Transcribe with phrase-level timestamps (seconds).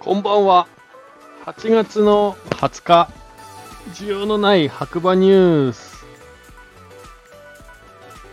[0.00, 0.66] こんばんは。
[1.44, 3.08] 8月の20日、
[3.92, 6.04] 需要のない白馬ニュース。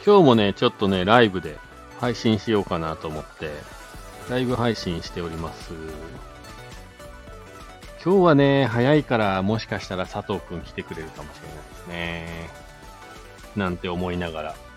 [0.04, 1.60] 今日もね、ちょっとね、ライブで
[2.00, 3.52] 配信しようかなと思って、
[4.28, 5.72] ライブ配信しております。
[8.04, 12.50] 今日はね、早いからもしかしたら佐藤くん来てくれるかもしれないですね。
[13.56, 14.73] なんて思いながら。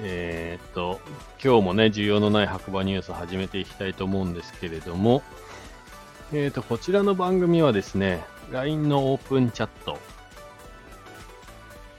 [0.00, 1.00] えー、っと、
[1.42, 5.22] 今日もね、需要のない白馬ニュース始めていきたいと思うんですけれども、
[6.32, 9.98] えー、っと、こちらの番組はですね、LINE のオープンチャット、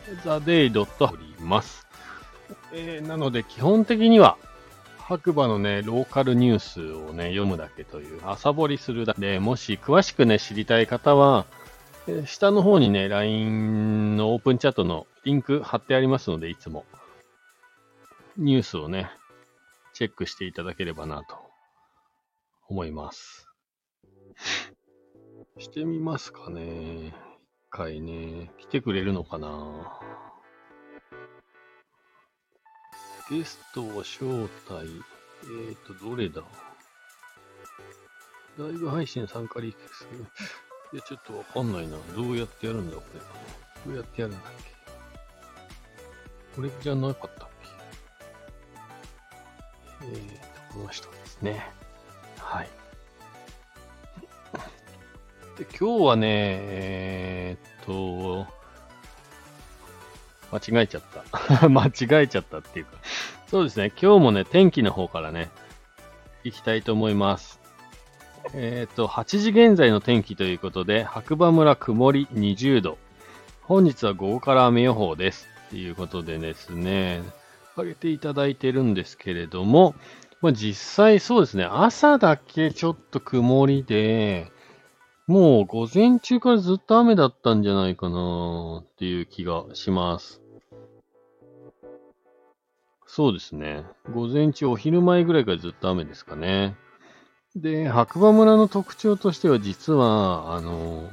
[0.05, 0.85] theday.
[0.99, 1.87] おります。
[2.73, 4.37] えー、なので、基本的には、
[4.97, 11.45] 白馬のね、ローカルニュースをね、読むだけという、朝掘りするだけで、もし詳しくね、知りたい方は、
[12.25, 16.85] 下の方にね、LINE のオープンチャットのリンク貼ってありますので、いつも。
[18.37, 19.09] ニュースをね、
[19.93, 21.37] チェックしていただければなと
[22.67, 23.47] 思います。
[25.57, 27.07] してみますかね。
[27.07, 27.13] 一
[27.69, 30.01] 回ね、来てくれるのかな
[33.29, 34.85] ゲストを招待。
[35.43, 36.41] えっ、ー、と、どれだ？
[38.57, 40.95] ライブ配信参加リクエスト。
[40.95, 41.97] いや、ちょっとわかんないな。
[42.15, 43.91] どうやってやるんだ、これ。
[43.93, 44.75] どうやってやるんだっけ？
[46.57, 47.49] これじゃなかった
[50.13, 51.65] え、ー、と、この人ですね。
[52.37, 52.69] はい。
[55.57, 58.47] で、今日はね、えー、っと、
[60.51, 61.03] 間違えちゃっ
[61.49, 61.69] た。
[61.69, 62.97] 間違えちゃったっていうか
[63.47, 65.49] そうですね、今日もね、天気の方からね、
[66.43, 67.59] 行きたいと思います。
[68.53, 72.97] えっ、と、8時現在の天気ということで、白馬村曇り20度。
[73.61, 75.47] 本日は午後から雨予報です。
[75.67, 77.23] っていうことでですね、
[77.77, 79.95] あげていただいてるんですけれども、
[80.41, 84.51] まあ、実際そうですね、朝だけちょっと曇りで、
[85.27, 90.41] もう午前中からずっと雨だったんじゃないかなっていう気がします。
[93.07, 93.85] そうですね。
[94.11, 96.75] 午前中、お昼前ぐらいからずっと雨ですかね。
[97.55, 101.09] で、白馬村の特徴としては実は、あの、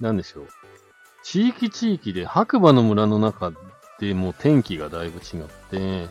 [0.00, 0.48] なんでしょう。
[1.22, 3.52] 地域地域で白馬の村の中
[4.08, 6.08] でもう天気がだいぶ違って、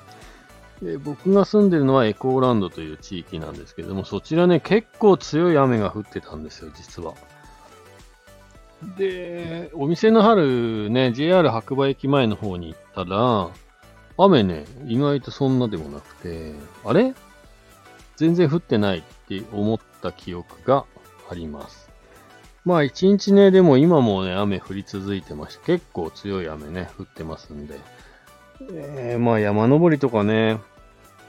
[0.82, 7.14] で僕が住んでるのはエコーランドという地域なんですけども、そちらね、結構強い雨が降ってたんですよ、実は。
[8.98, 13.50] で、お店の春ね、JR 白馬駅前の方に行ったら、
[14.18, 16.54] 雨ね、意外とそんなでもなくて、
[16.84, 17.14] あれ？
[18.18, 20.86] 全然降ってないって思った記憶が
[21.30, 21.90] あります。
[22.66, 27.80] まあ一日ね、でも今もね、雨降り続いてまして、結構強い雨ね、降ってますんで。
[28.72, 30.60] えー、まあ山登りとかね、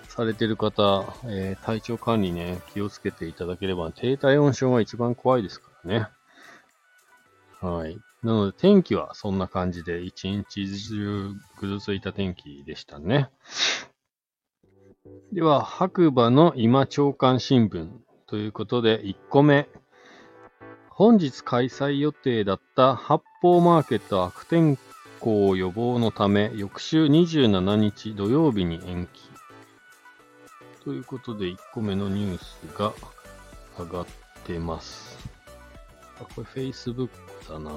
[0.09, 6.09] されてる方、えー、体調管理ね、気をつけていただければ、低体温症が一番怖いですからね。
[7.61, 7.99] はい。
[8.22, 13.28] なので天気はそんな感じで一日中ぐずついた天気でしたね。
[15.33, 17.91] では、白馬の今朝刊新聞
[18.27, 19.69] ということで1個目。
[20.97, 24.78] 本日開催予定だった八方マーケット悪天
[25.19, 29.28] 候予防のため、翌週27日土曜日に延期。
[30.84, 32.93] ということで1個目のニュースが
[33.77, 34.06] 上がっ
[34.44, 35.19] てます。
[36.21, 37.09] あ、これ Facebook
[37.50, 37.72] だな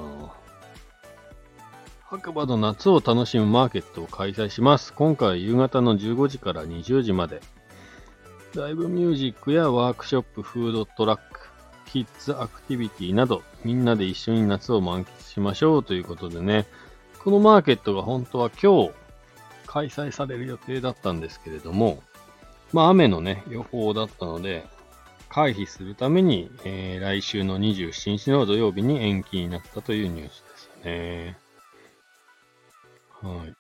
[2.04, 4.94] 白馬の夏を楽しむマーケットを開催します。
[4.94, 7.42] 今回夕方の15時から20時まで。
[8.54, 11.37] ライブミュージックやワークショップ、フードトラック、
[11.88, 16.66] キッズアクティビティなど、みんなで一緒に夏を満喫しましょうということでね、
[17.24, 18.92] このマーケットが本当は今日
[19.66, 22.02] 開催される予定だったんですけれども、
[22.74, 24.66] まあ雨のね、予報だったので、
[25.30, 31.38] 回避するために、えー、来週の27日の土曜日に延期になったというニュースですね。
[33.22, 33.56] はい。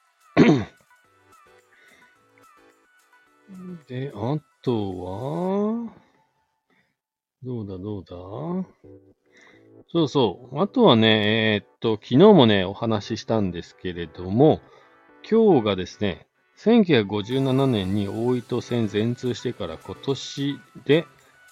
[3.88, 6.07] で、あとは、
[7.44, 8.16] どうだどうだ？
[9.92, 10.60] そうそう。
[10.60, 14.60] あとはね、えー、っと、昨日もね、お話ししたんですけれども、
[15.30, 21.06] 今日がですね、1957年に大糸線全通してから今年で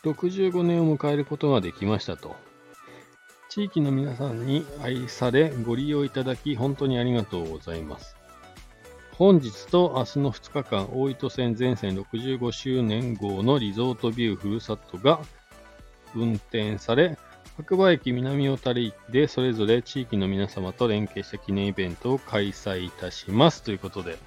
[0.03, 2.35] 65年を迎えることができましたと。
[3.49, 8.17] 地域の皆さんに愛されご利用いただき本当にありがとうございます。
[9.11, 15.21] 本日と明日の2日間、大糸線全線65周年号のリゾートビューふるさとが
[16.15, 17.17] 運転され、
[17.57, 23.63] 白馬駅南小樽でそれぞれ地域の皆様と連携した記念イベントを開催いたします。
[23.63, 24.17] ということで、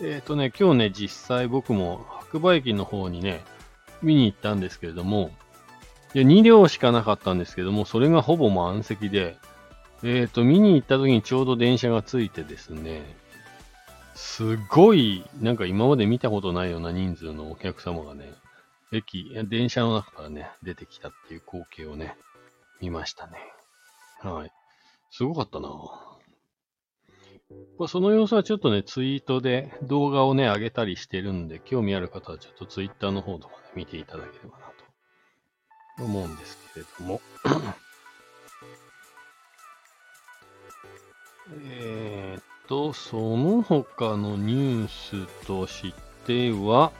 [0.00, 3.44] えっ、とね、今日ね、実際僕も白馬駅の方にね、
[4.02, 5.30] 見に行ったんですけれども、
[6.14, 9.36] いや、2両しかなかったんですけども、それがほぼ満席で、
[10.02, 13.02] えっ、と、見に行った時にちょうど電車がついてですね、
[14.14, 18.32] すごい、なんか今まで見たことないような人数のお客様がね、
[18.92, 22.16] 駅、電車の中からね、出てきたっていう光景をね、
[22.80, 23.38] 見ましたね。
[24.22, 24.52] はい。
[25.10, 25.68] すごかったな
[27.86, 37.20] その様子はちょっとね、ツイートで動画をね、上げたりしてるんで、興味ある方はちょっとツイッターの方とかで見ていただければなと思うんですけれども。
[41.50, 45.94] えーっと、その他のニュースとし
[46.26, 46.92] ては、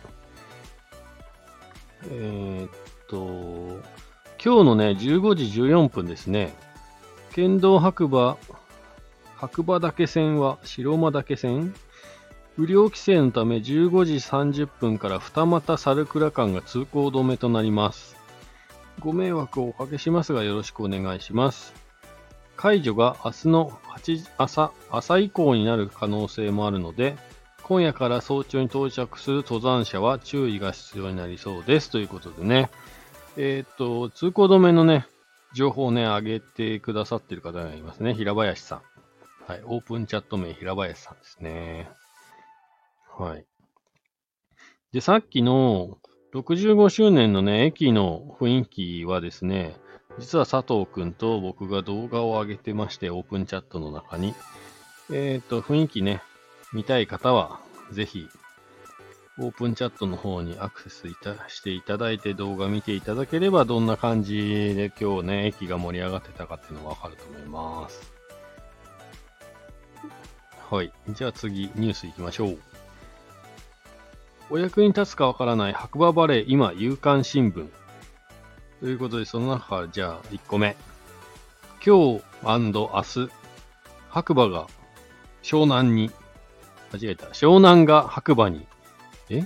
[2.05, 2.71] えーっ
[3.09, 3.83] と、
[4.43, 6.55] 今日のね、15時14分ですね、
[7.33, 8.37] 県道白馬、
[9.37, 11.75] 白馬岳線は白馬岳線？
[12.59, 18.17] 雨量規制のため15時30分から二俣猿倉間が通行止めとなります。
[18.99, 21.73] ご迷惑をおかけしますがよろしくお願いします。
[22.56, 27.17] 解除が明日の8朝朝以降になる可能性もあるので、
[27.69, 31.91] 今夜から早朝に到着する登山者は注意が必要になりそうです。
[31.91, 32.70] ということでね、
[33.37, 35.06] えっ、と、通行止めのね、
[35.55, 38.15] 情報をね、上げてくださってる方がいますね。
[38.15, 38.82] 平林さん。
[39.47, 39.62] はい。
[39.67, 41.91] オープンチャット名、平林さんですね。
[43.19, 43.44] はい。
[44.93, 45.99] で、さっきの
[46.32, 49.76] 65周年のね、駅の雰囲気はですね、
[50.19, 54.32] 実は佐藤くんと僕が動画を上げてまして、オープンチャットの中に。
[55.12, 56.23] えっ、ー、と、雰囲気ね、
[56.73, 57.61] 見たい方は、
[57.91, 58.29] ぜひ、
[59.41, 68.12] オープンチャットの方にアクセスいたしていただいて動画見ていただければ、どんな感じで今日ね、駅が盛り上がってたかっていうのがわかると思います。
[70.70, 70.93] はい。
[71.11, 72.59] じゃあ次、ニュース行きましょう。
[74.50, 77.69] お役に立つかわからない白馬バレー今、夕刊新聞。
[78.81, 80.76] ということで、その中からじゃあ1個目。
[81.85, 83.31] 今日明日、
[84.11, 84.67] 白馬が
[85.43, 86.11] 湘南に、
[86.93, 87.26] 間違えた。
[87.29, 88.67] 湘南が白馬に、
[89.31, 89.44] え？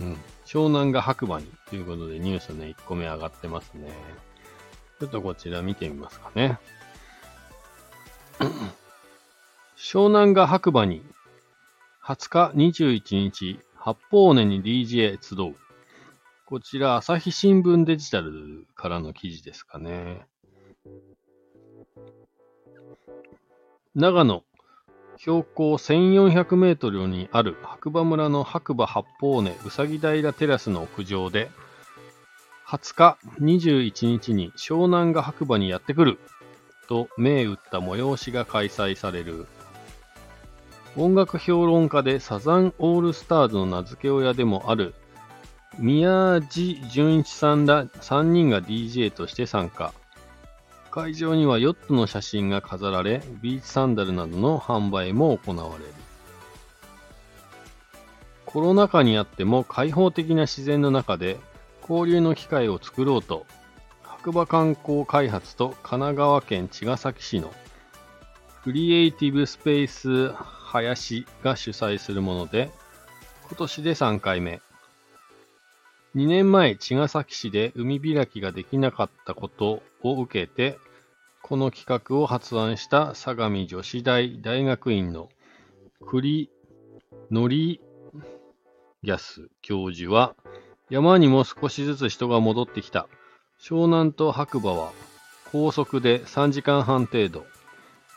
[0.00, 0.16] うん。
[0.44, 3.88] 湘南が白馬にということでニュースね、1個目上がってますね。
[5.00, 6.58] ちょっとこちら見てみますかね。
[9.76, 11.02] 湘南が白馬に
[12.04, 15.56] 20日、21日、八方根に DJ 集う。
[16.46, 20.26] こちら、朝日新聞デジタルからの記事ですかね。
[23.94, 24.44] 長野、
[25.22, 31.48] 標高1400メートルにある白馬村の白馬八方根うさぎ平テラスの屋上で、
[32.66, 36.18] 20日、21日に湘南が白馬にやってくる
[36.88, 39.46] と銘打った催しが開催される。
[40.96, 44.92] 音楽評論家でサザンオールスターズの名付け親でもある
[45.78, 49.94] 宮地純一さんら3人が DJ として参加。
[50.92, 55.94] 会場にはヨットの写真が飾られ、ビーチサンダルなどの販売も行われる。
[58.44, 61.38] コロナ禍にあっても開放的な自然の中で
[61.80, 63.46] 交流の機会を作ろうと、
[64.02, 67.50] 白馬観光開発と神奈川県茅ヶ崎市の
[68.62, 72.70] クリエイティブスペース林が主催するもので、
[73.48, 74.60] 今年で3回目。
[76.14, 80.78] 2年前、茅ヶ崎市で海開きができなかったことを受けて、
[81.42, 85.30] この企画を発案した相模女子大大学院の
[86.06, 86.50] 栗
[87.30, 87.80] ノリ
[89.02, 90.34] ギャス教授は、
[90.90, 93.08] 山にも少しずつ人が戻ってきた。
[93.58, 94.92] 湘南と白馬は
[95.50, 97.46] 高速で3時間半程度。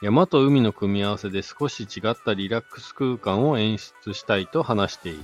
[0.01, 5.23] 山と海の組み合わせで少し違ったリラックス空間を演出したいと話している。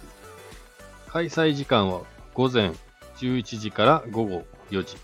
[1.09, 2.01] 開催時間は
[2.33, 2.71] 午前
[3.17, 4.97] 11時から午後4時。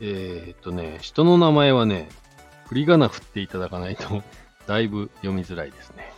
[0.00, 2.08] えー、っとね、人の名前はね、
[2.66, 4.22] 振り仮名振っていただかないと
[4.66, 6.12] だいぶ読みづらいですね。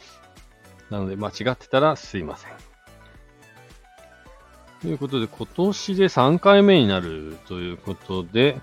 [0.91, 2.53] なので、間違ってたらすいません。
[4.81, 8.61] ということで、今年で3回目になるということで、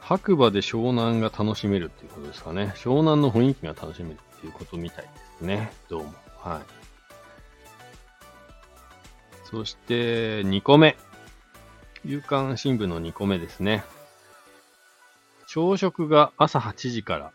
[0.00, 2.72] 白馬で湘南が楽しめるっていうことですかね。
[2.76, 5.72] 湘南の雰囲気が楽しめるっていうことみたいですね。
[5.88, 6.14] どうも。
[6.38, 6.83] はい。
[9.44, 10.96] そして、2個目。
[12.04, 13.84] 夕刊新聞の2個目ですね。
[15.46, 17.32] 朝食が朝8時から。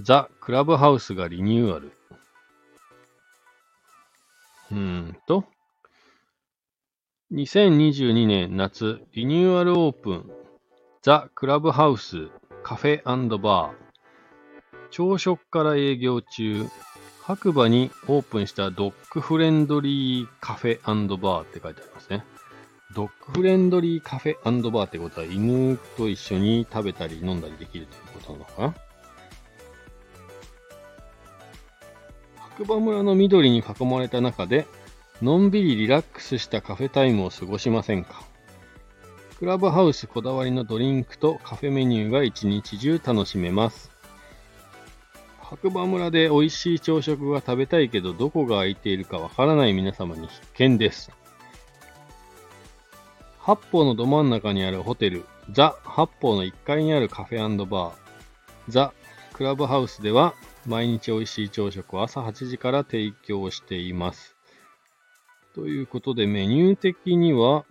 [0.00, 1.92] ザ・クラブハウスがリニューアル。
[4.72, 5.44] うーんと。
[7.32, 10.30] 2022年夏、リニューアルオープン。
[11.02, 12.28] ザ・クラブハウス
[12.62, 13.82] カフェバー。
[14.90, 16.66] 朝食から営業中。
[17.24, 22.24] 白馬にオープンしたドッグフレンドリーカフェバーって書いてありますね。
[22.96, 28.74] ドッグフレンドリーカフェバーってことは犬と一緒に食べたり飲んだりできるということなのかな？
[32.56, 34.66] 白馬村の緑に囲まれた中で、
[35.22, 38.24] のんびりリラックスしたカフェタイムを過ごしませんか？
[39.38, 43.91] クラブハウスこだわりのドリンクとカフェメニューが一日中楽しめます。
[45.52, 51.12] 白馬村で美味しい朝食が食べたいけどどこが空いているかわからない皆様に必見です。
[53.38, 57.92] 八方のど真ん中にあるホテル、ザ・八方の1階にあるカフェバー、
[58.68, 58.94] ザ・
[59.34, 60.34] クラブハウスでは
[60.66, 64.34] 毎日美味しい朝食を朝8時から提供しています。
[65.54, 67.66] ということでメニュー的には、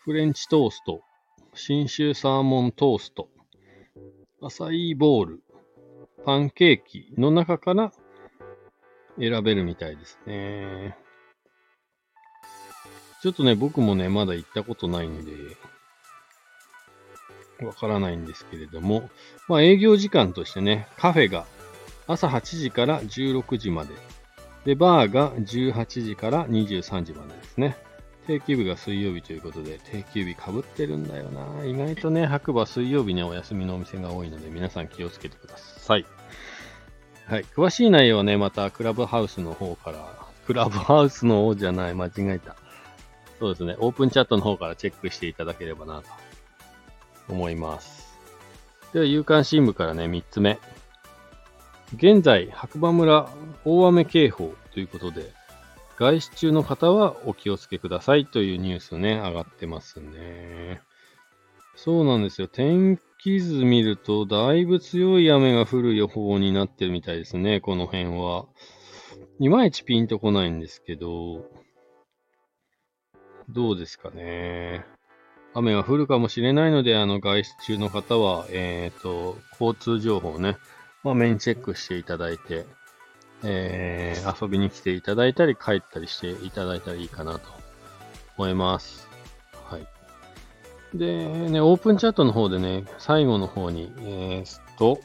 [0.00, 1.02] フレンチトースト、
[1.54, 3.28] 信州サーモントースト、
[4.42, 5.42] アサイーボール、
[6.24, 7.92] パンケーキの中から
[9.18, 10.96] 選べるみたいですね。
[13.22, 15.32] ちょっとね、僕もね、まだ行ったことないんで、
[17.64, 19.08] わからないんですけれども、
[19.48, 21.46] まあ営業時間としてね、カフェが
[22.06, 23.94] 朝8時から16時まで、
[24.64, 27.76] で、バーが18時から23時までですね。
[28.26, 31.64] 定休日が水曜日ということで、定休日かぶってるんだよな。
[31.64, 36.04] 意外とね、白馬水曜日ね、お休みのお店が多いので、皆さん気をつけてください。
[37.26, 37.44] はい。
[37.56, 40.14] 詳しい内容はね、またクラブハウスの方から、
[40.46, 42.56] クラブハウスの方じゃない、間違えた。
[43.38, 46.08] そうですね、オープンチャットの方からチェックしていただければなと
[47.28, 48.18] 思います。
[48.92, 50.58] では、夕刊新聞からね、3つ目。
[51.94, 53.28] 現在、白馬村
[53.64, 55.32] 大雨警報ということで、
[55.98, 60.80] 外出中の方はお気をつけくださいというニュースね、上がってますね。
[61.74, 62.48] そうなんですよ。
[62.48, 68.46] 天気図見ると、だいぶ強い雨が降る予報になってるみたいですね、この辺は。
[69.38, 71.44] いまいちピンとこないんですけど、
[73.48, 74.84] どうですかね。
[75.54, 80.58] 雨が降るかもしれないので、あの、外出中の方は、えっ、ー、と、交通情報ね、
[81.02, 82.66] まあ、メインチェックしていただいて、
[83.48, 87.48] えー、遊びに来ていただいたり、帰ったりしていただいたらいいかなと
[88.36, 89.08] 思います。
[89.70, 89.86] はい。
[90.94, 95.00] で、ね、オープンチャットの方でね、最後の方に、えー、と、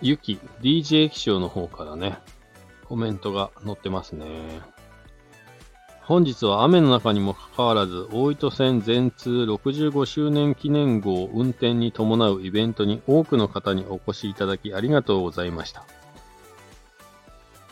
[0.00, 2.18] ゆき、DJ 気象の方からね、
[2.86, 4.26] コメントが載ってますね。
[6.00, 15.84] 本日は雨の中にもかかわらず、大糸線全通65周年記念号運転に伴うイベントに多くの方にお越しいただきありがとうございました。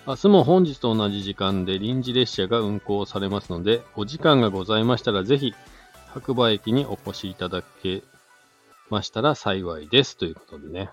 [0.08, 5.52] 明日も本日と同じ時間で臨時列車が運行されますので、お時間がございましたらぜひ
[6.14, 8.04] 白馬駅にお越しいただけ
[8.88, 10.16] ましたら幸いです。
[10.16, 10.90] ということでね。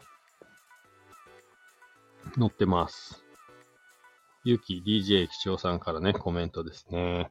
[2.38, 3.24] 乗ってます。
[4.44, 7.30] ゆき DJ 駅長さんからね、コメントですね。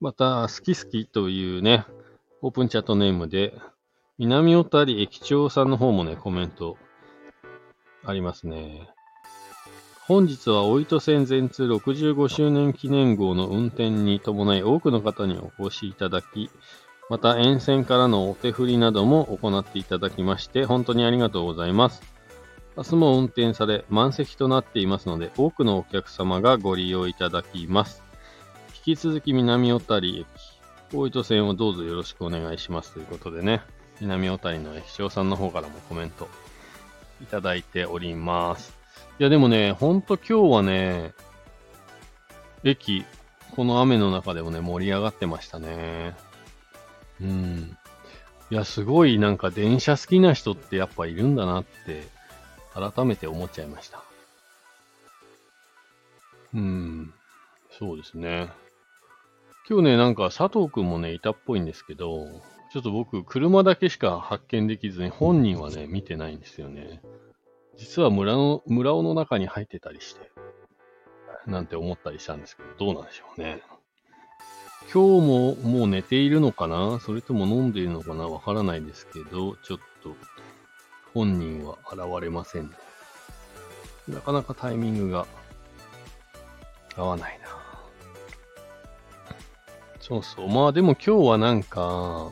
[0.00, 1.86] また、好き好きというね、
[2.40, 3.52] オープンチャットネームで、
[4.18, 6.78] 南小谷駅長さんの方もね、コメント
[8.04, 8.95] ありますね。
[10.08, 16.48] 本日は大糸線全通65周年記念号の運転に伴い多くの方にお越しいただき、
[17.10, 22.02] また沿線からのお手振りなども行っていただきまして、本当にありがとうございます。
[22.76, 28.04] 明日も運転され満席となっていますので、多くのお客様がご利用いただきます。
[28.86, 30.26] 引き続き南小谷駅、
[30.94, 33.60] 大糸線をどうぞよろしくお願いしますということでね、
[34.00, 36.28] 南小谷の駅長さんの方からもコメント
[37.20, 38.75] いただいております。
[39.18, 41.14] いやでもね、ほんと今日はね、
[42.64, 43.04] 駅、
[43.54, 46.14] この雨の中でもね、盛り上がってましたね。
[47.22, 47.78] うん。
[48.50, 52.06] いや、すごいなんか電車好きな人ってやっぱいるんだなって、
[52.74, 54.02] 改めて思っちゃいました。
[56.52, 57.14] うん。
[57.78, 58.50] そうですね。
[59.66, 62.26] 今日ね、なんか佐藤くんもね、いたっぽいんですけど、
[62.70, 67.00] ちょっと僕、車だけしか発見できずに、本人はね、見てないんですよね。
[67.76, 70.30] 実は村の、村尾の中に入ってたりして、
[71.46, 73.62] なんて思ったりしたんですけど、どうなんでしょうね。
[74.92, 77.00] 今日ももう寝ているのかな？
[77.00, 78.28] それとも飲んでいるのかな？
[78.28, 80.14] わからないですけど、ちょっと
[81.12, 82.70] 本人は現れませんね。
[84.08, 85.26] なかなかタイミングが
[86.96, 87.46] 合わないな。
[90.00, 90.48] そうそう。
[90.48, 92.30] まあでも今日はなんか、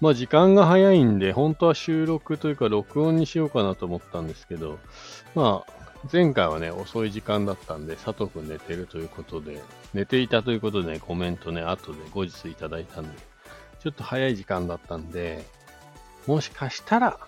[0.00, 4.78] まあ時間が早いんで、本当は収録というか録音にしようかなと思ったんですけど、
[5.34, 5.72] まあ
[6.12, 9.62] 前回はね、遅い時間だったんで、佐藤くん寝てるということで、
[9.94, 13.10] 寝ていたということでね、コメントね、後で後日いただいたんで、
[13.80, 15.44] ちょっと早い時間だったんで、
[16.26, 17.18] もしかしたら、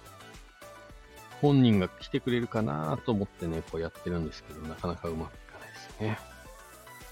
[1.41, 6.19] 本人が来てくれるかなと思ってね、こうやってるんですけど、なかなかうまくいかないですね。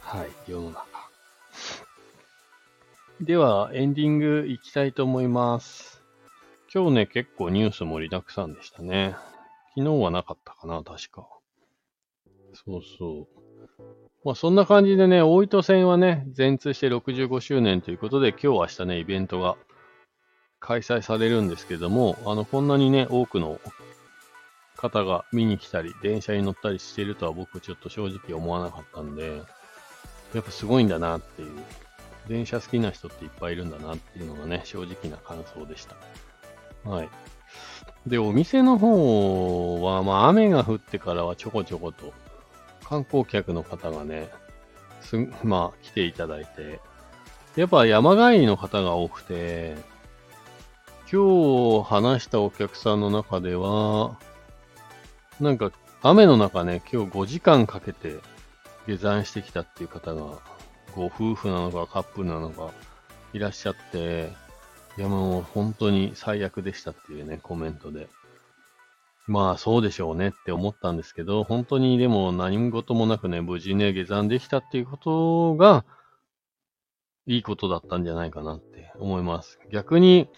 [0.03, 0.96] はい、世の中。
[3.21, 6.03] では、エンディングいきたいと思います。
[6.73, 9.17] 今日ね、結構ニュース盛りだくさんでしたね。
[9.75, 11.27] 昨日はなかったかな、確か。
[12.53, 13.27] そうそ
[13.79, 13.83] う。
[14.23, 19.57] まあそんな感じでね、大糸線はね、全通して65周年ということで、今日明日ね、イベントが
[20.61, 23.59] 開催されるんですけども、あの、こんなにね、多くの
[24.77, 29.41] 方が見に来たり、電車に乗ったりしてるとは僕ちょっと正直思わなかったんで、
[30.35, 31.65] やっぱすごいんだなっていう、
[32.29, 35.97] 電車好きな人っていっぱいいるんだなっていうのがね、正直な感想でした。
[36.89, 37.09] はい。
[38.07, 42.13] で、お店の方は、まあ雨が降ってからはちょこちょこと
[42.85, 44.29] 観光客の方がね、
[45.01, 46.81] す、まあ来ていただいて、
[47.57, 49.77] やっぱ山帰りの方が多くて、
[51.11, 54.19] 今日話したお客さんの中では、
[55.41, 55.71] なんか
[56.03, 58.17] 雨の中ね、今日5時間かけて
[58.87, 60.39] 下山してきたっていう方が、
[60.97, 62.71] ご夫婦なのかカップルなのか
[63.35, 64.33] いらっしゃって、
[64.97, 68.09] いやもう本当に最悪でしたっていうね、コメントで。
[69.27, 75.85] まあそうでしょうねって思ったんですけど、本当にでも何事もなくね、無事ね、下山できたっていうことが、
[77.27, 79.59] いいことだったんじゃないかなって思います。
[79.71, 80.29] 逆に、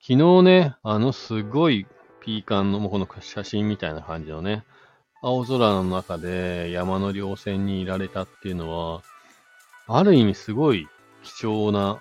[0.00, 1.86] 昨日ね、あのすごい
[2.20, 4.64] ピーカンの、この写真みたいな感じのね、
[5.20, 9.02] 青空の中で山の稜線にいられたっていうのは、
[9.88, 10.86] ある意味すごい
[11.22, 12.00] 貴重な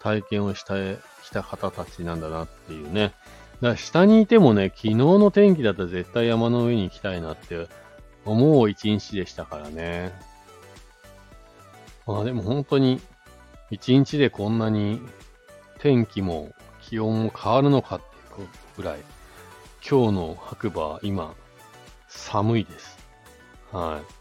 [0.00, 0.74] 体験をした
[1.22, 3.12] きた方たちなんだなっていうね。
[3.60, 7.68] だから下にいてもね、昨日の天気だったら絶対山の上に行きたいなって
[8.24, 10.12] 思う一日でしたからね。
[12.06, 13.00] まあでも本当に
[13.70, 15.02] 一日でこんなに
[15.80, 19.00] 天気も気温も変わるのかっていうぐらい、
[19.88, 21.34] 今日の白馬は今
[22.08, 22.96] 寒いです。
[23.72, 24.14] はい。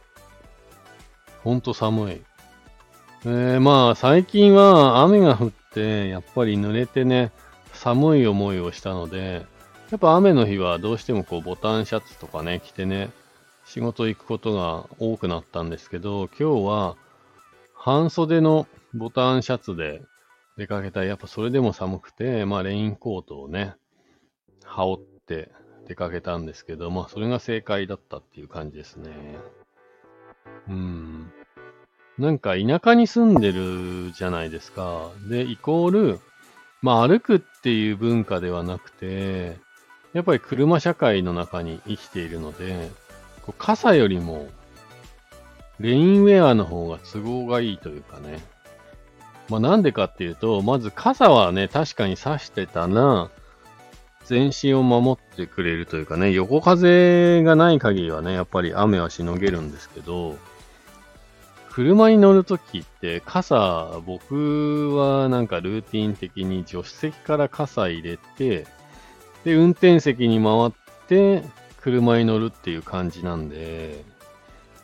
[1.43, 2.21] ほんと寒い。
[3.25, 7.31] えー、まあ最近は雨が降ってやっぱり濡れてね、
[7.73, 9.45] 寒い思いをしたので、
[9.89, 13.09] やっぱ雨の日はどうしてもこうボタンシャツとかね、着てね、
[13.65, 16.95] 仕事行くことが多くなったんですけど、今日は
[17.73, 20.01] 半袖のボタンシャツで
[20.57, 23.75] 出かけたらやっぱそれでも寒くて、まあレインコートをね、
[24.63, 25.51] 羽織って
[25.87, 29.11] 出かけたんですけど、まあそれが正解だったっていう感じですね。
[30.69, 31.31] うん。
[32.17, 35.09] なんか田舎に住んでるじゃないですか。
[35.29, 36.19] で、イコール、
[36.81, 39.57] まあ歩くっていう文化ではなくて、
[40.13, 42.89] やっぱり車社会の中に生きているので、
[43.43, 44.47] こう傘よりも
[45.79, 48.39] レインウェアの方が都合がいいというかね。
[49.49, 53.29] まあなんでかっていうと、まず傘はね、確かに差してたな、
[54.25, 60.35] 全身を守ってくれるというかね、横風がない限りはね、やっぱり雨はしのげるんですけど、
[61.77, 68.65] 車に乗るときって傘、僕はなんかルーティン的に助手席から傘入れて、
[69.43, 70.71] で、運転席に回っ
[71.07, 71.43] て
[71.79, 74.03] 車に乗るっていう感じなんで、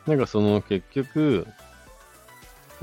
[0.06, 1.48] なんかその結局、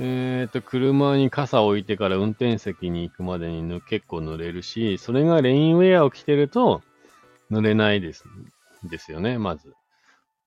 [0.00, 6.82] えっ、と、車に傘置いてから運転席に行くまでに結構濡れるし、それがレインウェアを着てると
[7.48, 8.24] 濡れないです、
[8.82, 9.72] ですよね、まず。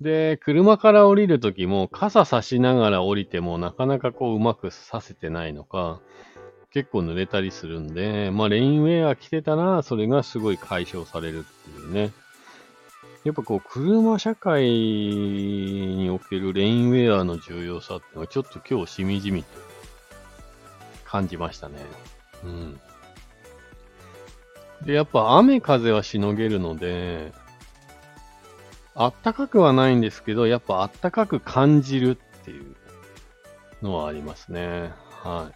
[0.01, 6.01] で、車から降りるときも傘差しながら降りてもなかなかこううまくさせてないのか、
[6.71, 12.11] 結構濡れたりするんで、まあレインウェア着てたらそれがすごい解消されるっていうね。
[13.23, 19.49] やっぱこう車社会におけるレインウェアの重要さっていうのはちょっと今日しみじみと
[21.05, 21.75] 感じましたね。
[22.43, 22.79] うん。
[24.85, 27.31] で、やっぱ雨風はしのげるので、
[28.95, 32.75] あったかくはないんですけど、やっぱあったかく感じるっていう
[33.81, 34.91] のはありますね。
[35.23, 35.51] は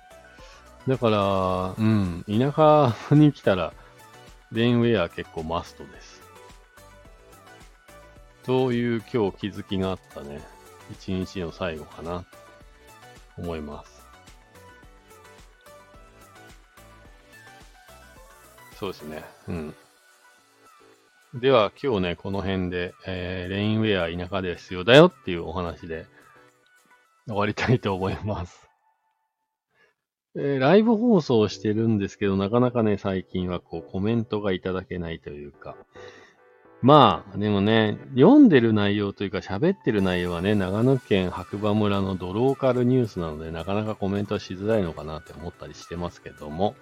[0.88, 0.89] い。
[0.89, 3.73] だから、うん、田舎に来たら、
[4.52, 6.21] レインウェア結構マストです。
[8.43, 10.39] という今日気づきがあったね、
[10.91, 12.26] 一日の最後かな、
[13.38, 14.06] 思います。
[18.80, 19.23] そうですね。
[19.50, 19.76] うん。
[21.33, 26.05] では今日ね、この辺で、えー、レインウェア田舎で必要だよっていうお話で
[27.27, 28.69] 終わりたいと思います。
[30.37, 35.75] えー、ライブ放送してるんですけど、なかなかね、最近はこうコメントがいただけないというか、
[36.81, 46.75] まあ、でもね、読んでる内容というか喋ってる内容はね、長野県白馬村のドローカルニュースなので、なかなかコメントしづらいのかなって思ったりしてますけども、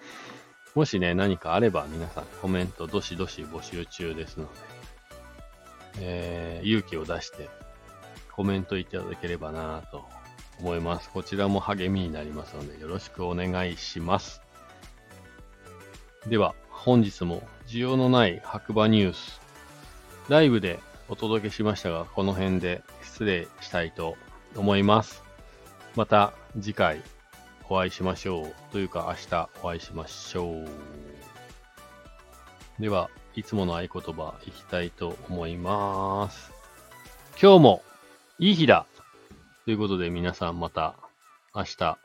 [0.75, 4.49] もしね、何かあれば皆さんコメントどしどし募集中ですので、
[5.99, 7.49] えー、勇気を出して
[8.33, 10.03] コメントいただければなと
[10.59, 11.09] 思います。
[11.11, 14.41] こちらも励みになりますので、よろしくお願いします。
[16.27, 19.39] では、本日も需要のない白馬ニュース、
[20.27, 24.17] ライブでお届けしましたが、この辺で失礼したいと
[24.57, 25.23] 思います。
[25.95, 27.01] また次回
[27.69, 28.53] お会いしましょう。
[28.71, 30.67] というか明日お会いしましょう。
[32.79, 36.51] では、いつもの合言葉いきたいと思います。
[37.41, 37.83] 今日も
[38.39, 38.85] いい日だ
[39.65, 40.95] ということで皆さんまた
[41.53, 41.97] 明日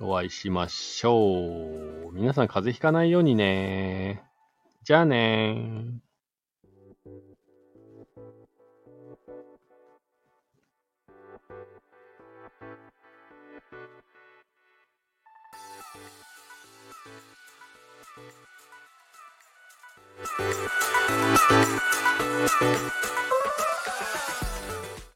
[0.00, 2.12] お会いしましょう。
[2.12, 4.22] 皆さん風邪ひかないようにね。
[4.84, 6.05] じゃあねー。